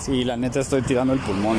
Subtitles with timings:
[0.00, 1.58] Sí, la neta estoy tirando el pulmón.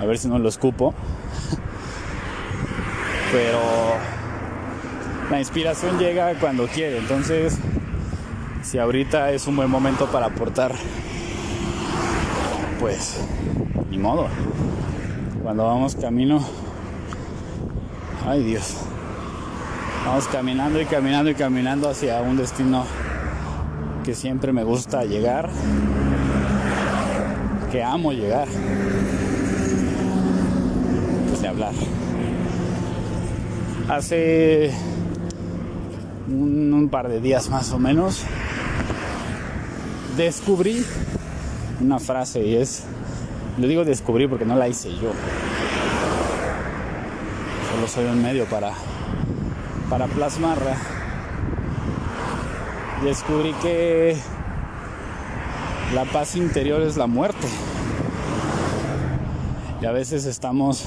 [0.00, 0.94] A ver si no lo escupo.
[3.32, 3.60] Pero
[5.30, 6.96] la inspiración llega cuando quiere.
[6.96, 7.58] Entonces,
[8.62, 10.74] si ahorita es un buen momento para aportar,
[12.80, 13.20] pues
[13.90, 14.28] ni modo.
[15.42, 16.42] Cuando vamos camino,
[18.26, 18.76] ay Dios,
[20.06, 22.84] vamos caminando y caminando y caminando hacia un destino
[24.04, 25.50] que siempre me gusta llegar,
[27.70, 28.48] que amo llegar.
[31.28, 31.72] Pues de hablar.
[33.88, 34.70] Hace
[36.28, 38.24] un, un par de días más o menos
[40.16, 40.84] descubrí
[41.80, 42.84] una frase y es,
[43.56, 45.12] lo digo descubrí porque no la hice yo.
[47.72, 48.72] Solo soy un medio para,
[49.88, 50.76] para plasmarla.
[53.04, 54.16] Descubrí que
[55.94, 57.48] la paz interior es la muerte.
[59.80, 60.84] Y a veces estamos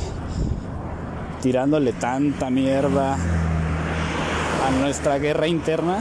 [1.42, 6.00] tirándole tanta mierda a nuestra guerra interna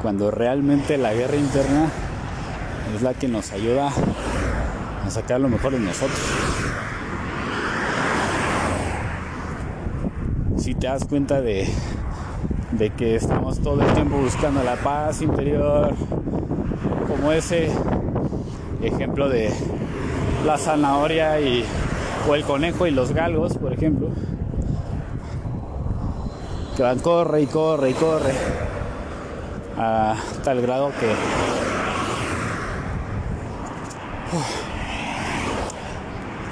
[0.00, 1.88] cuando realmente la guerra interna
[2.94, 3.90] es la que nos ayuda
[5.04, 6.20] a sacar lo mejor de nosotros.
[10.56, 11.68] Si te das cuenta de,
[12.72, 15.94] de que estamos todo el tiempo buscando la paz interior,
[17.18, 17.68] como ese
[18.80, 19.52] ejemplo de
[20.46, 21.64] la zanahoria y,
[22.28, 24.08] o el conejo y los galgos, por ejemplo,
[26.76, 28.32] que van corre y corre y corre
[29.76, 31.12] a tal grado que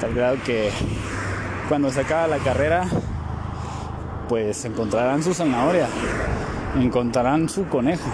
[0.01, 0.71] tal grado que
[1.69, 2.87] cuando se acaba la carrera
[4.29, 5.87] pues encontrarán su zanahoria
[6.77, 8.09] encontrarán su conejo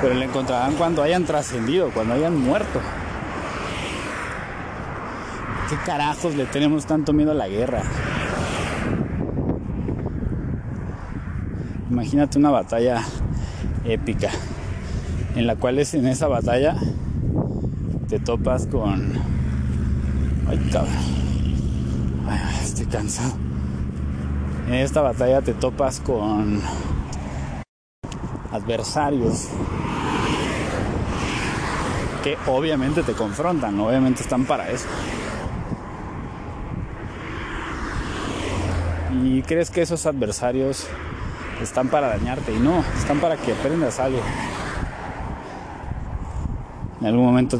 [0.00, 2.80] pero lo encontrarán cuando hayan trascendido cuando hayan muerto.
[5.68, 7.82] Qué carajos le tenemos tanto miedo a la guerra
[11.90, 13.02] imagínate una batalla
[13.84, 14.30] épica
[15.36, 16.76] en la cual es en esa batalla
[18.08, 19.12] te topas con
[20.48, 20.94] ay cabrón.
[22.28, 23.34] Ay, estoy cansado.
[24.66, 26.60] En esta batalla te topas con
[28.70, 29.48] adversarios
[32.22, 34.86] que obviamente te confrontan obviamente están para eso
[39.24, 40.86] y crees que esos adversarios
[41.62, 44.20] están para dañarte y no, están para que aprendas algo.
[47.00, 47.58] En algún momento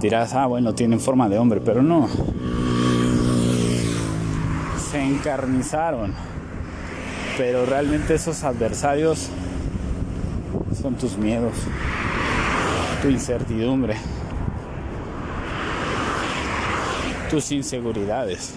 [0.00, 2.08] dirás, ah, bueno, tienen forma de hombre, pero no.
[4.90, 6.14] Se encarnizaron.
[7.36, 9.30] Pero realmente esos adversarios
[10.86, 11.52] son tus miedos,
[13.02, 13.96] tu incertidumbre,
[17.28, 18.54] tus inseguridades.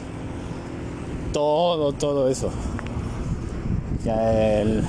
[1.34, 2.52] Todo, todo eso.
[4.06, 4.84] Ya el,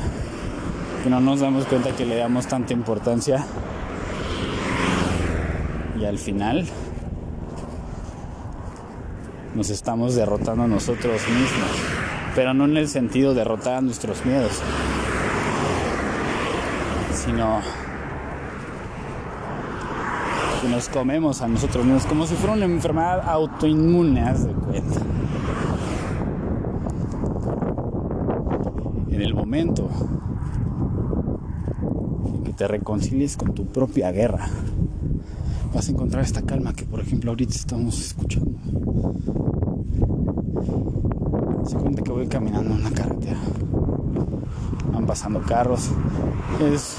[1.09, 3.43] no nos damos cuenta que le damos tanta importancia.
[5.99, 6.69] Y al final
[9.55, 11.71] nos estamos derrotando a nosotros mismos,
[12.35, 14.61] pero no en el sentido de derrotar a nuestros miedos,
[17.31, 17.61] sino
[20.61, 25.01] que nos comemos a nosotros mismos como si fuera una enfermedad autoinmune, haz de cuenta.
[29.11, 29.89] en el momento
[32.27, 34.49] en que te reconcilies con tu propia guerra,
[35.75, 38.53] vas a encontrar esta calma que, por ejemplo, ahorita estamos escuchando.
[41.67, 43.39] Se cuenta que voy caminando en una carretera,
[44.93, 45.91] van pasando carros,
[46.61, 46.97] es,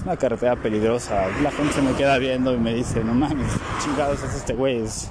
[0.00, 1.26] es una carretera peligrosa.
[1.42, 3.52] La gente se me queda viendo y me dice: No mames,
[3.84, 5.10] chingados es este güey, es,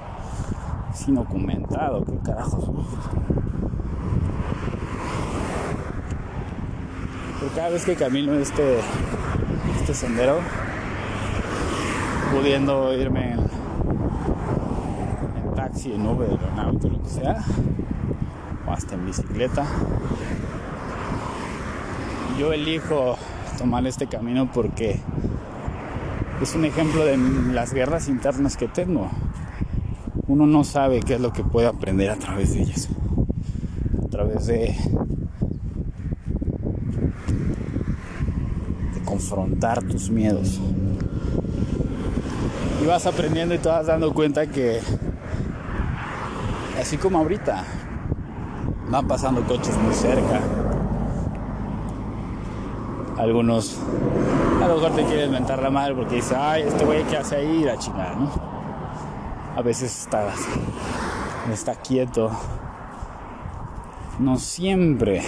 [0.91, 2.72] es qué carajos.
[7.39, 8.79] Pero cada vez que camino este,
[9.79, 10.39] este sendero,
[12.31, 13.39] pudiendo irme en,
[15.44, 17.44] en taxi, en Uber, en auto, lo que sea,
[18.68, 19.68] o hasta en bicicleta,
[22.39, 23.18] yo elijo
[23.57, 25.00] tomar este camino porque
[26.42, 29.10] es un ejemplo de las guerras internas que tengo.
[30.28, 32.88] Uno no sabe qué es lo que puede aprender a través de ellas.
[34.06, 34.75] A través de
[39.06, 40.60] confrontar tus miedos.
[42.81, 44.80] Y vas aprendiendo y te vas dando cuenta que,
[46.80, 47.66] así como ahorita,
[48.90, 50.69] van pasando coches muy cerca.
[53.19, 53.77] Algunos
[54.63, 57.36] a lo mejor te quieren mentar la madre porque dice, ay, este güey que hace
[57.36, 58.30] ahí la chingada, ¿no?
[59.56, 60.25] A veces está,
[61.51, 62.31] está quieto.
[64.19, 65.21] No siempre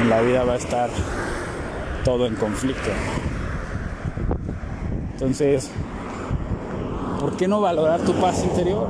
[0.00, 0.90] en la vida va a estar
[2.04, 2.90] todo en conflicto.
[5.12, 5.70] Entonces,
[7.20, 8.88] ¿por qué no valorar tu paz interior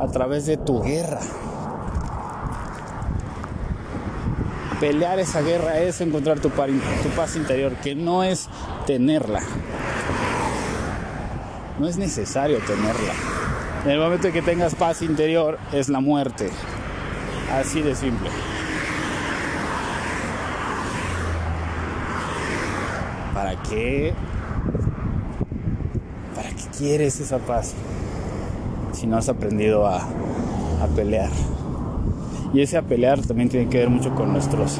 [0.00, 1.20] a través de tu guerra?
[4.82, 8.48] Pelear esa guerra es encontrar tu, paz interior, que no es
[8.84, 9.40] tenerla.
[11.78, 13.12] No es necesario tenerla.
[13.84, 16.50] En el momento en que tengas paz interior es la muerte.
[17.52, 18.28] Así de simple.
[23.34, 24.14] ¿Para qué?
[26.34, 27.74] ¿Para qué quieres esa paz?
[28.92, 30.08] Si no has aprendido a
[30.96, 31.30] pelear.
[32.52, 34.78] Y ese a pelear también tiene que ver mucho con nuestros,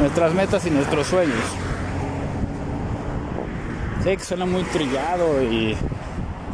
[0.00, 1.36] nuestras metas y nuestros sueños.
[4.04, 5.76] Sé que suena muy trillado y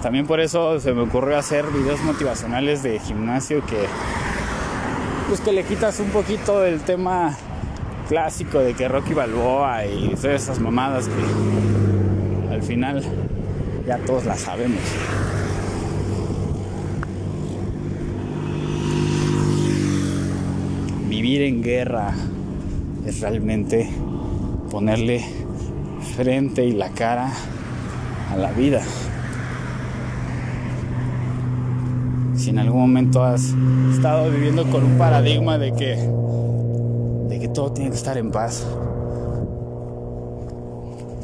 [0.02, 3.86] también por eso se me ocurrió hacer videos motivacionales de gimnasio que
[5.28, 7.36] pues que le quitas un poquito del tema
[8.08, 13.04] clásico de que Rocky Balboa y todas esas mamadas que al final
[13.86, 14.80] ya todos las sabemos.
[21.28, 22.14] Vivir en guerra
[23.04, 23.86] es realmente
[24.70, 25.22] ponerle
[26.16, 27.30] frente y la cara
[28.32, 28.80] a la vida.
[32.34, 33.52] Si en algún momento has
[33.92, 35.96] estado viviendo con un paradigma de que
[37.28, 38.66] de que todo tiene que estar en paz.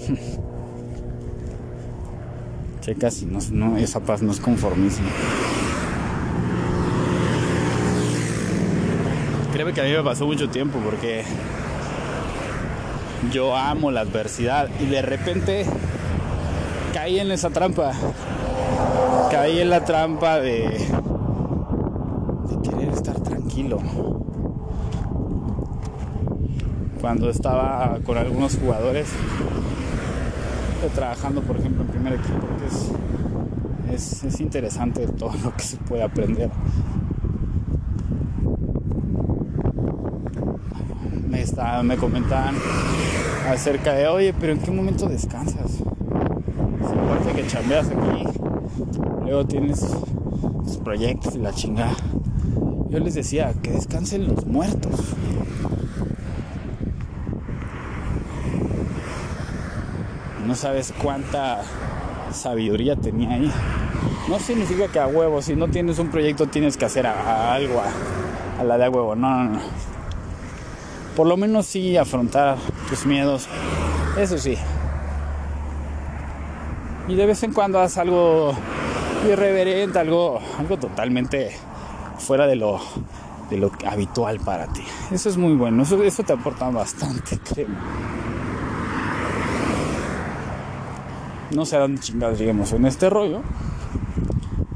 [2.82, 5.06] Checa si no, esa paz no es conformismo.
[9.72, 11.24] Que a mí me pasó mucho tiempo porque
[13.32, 15.64] yo amo la adversidad y de repente
[16.92, 17.92] caí en esa trampa.
[19.30, 20.86] Caí en la trampa de,
[22.62, 23.78] querer estar tranquilo.
[27.00, 29.08] Cuando estaba con algunos jugadores
[30.94, 36.02] trabajando, por ejemplo, en primer equipo, porque es, es interesante todo lo que se puede
[36.02, 36.50] aprender
[41.82, 42.56] me comentaban
[43.48, 45.72] acerca de, oye, pero ¿en qué momento descansas?
[45.72, 48.24] Si aparte que chambeas aquí,
[49.22, 49.80] luego tienes
[50.64, 51.94] tus proyectos y la chingada.
[52.88, 55.00] Yo les decía, que descansen los muertos.
[60.46, 61.62] No sabes cuánta
[62.32, 63.50] sabiduría tenía ahí.
[64.28, 68.60] No significa que a huevo, si no tienes un proyecto tienes que hacer algo a,
[68.60, 69.14] a la de a huevo.
[69.14, 69.83] No, no, no
[71.16, 72.56] por lo menos sí afrontar
[72.88, 73.46] tus miedos,
[74.18, 74.56] eso sí.
[77.08, 78.54] Y de vez en cuando haz algo
[79.30, 81.50] irreverente, algo, algo totalmente
[82.18, 82.80] fuera de lo,
[83.50, 84.82] de lo habitual para ti.
[85.10, 87.76] Eso es muy bueno, eso, eso te aporta bastante, créeme.
[91.50, 93.42] No sé a dónde chingados lleguemos en este rollo,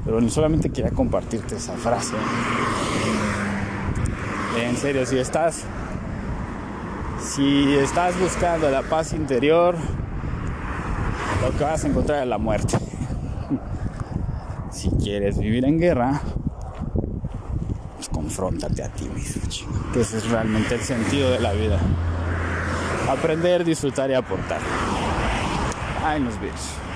[0.05, 2.15] pero solamente quería compartirte esa frase.
[4.61, 5.65] En serio, si estás
[7.29, 9.77] si estás buscando la paz interior,
[11.43, 12.79] lo que vas a encontrar es la muerte.
[14.71, 16.23] si quieres vivir en guerra,
[17.97, 19.43] pues confróntate a ti mismo,
[19.93, 21.79] que ese es realmente el sentido de la vida.
[23.11, 24.61] Aprender, disfrutar y aportar.
[26.05, 26.88] Ay, nos vemos.